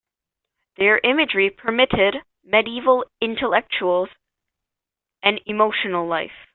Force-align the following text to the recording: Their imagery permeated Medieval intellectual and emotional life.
Their 0.77 0.97
imagery 1.03 1.51
permeated 1.51 2.23
Medieval 2.43 3.05
intellectual 3.21 4.07
and 5.21 5.39
emotional 5.45 6.07
life. 6.07 6.47